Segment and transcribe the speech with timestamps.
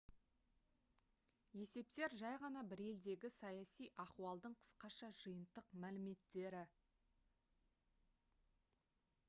[1.63, 6.63] есептер жай ғана бір елдегі саяси ахуалдың қысқаша жиынтық мәліметтері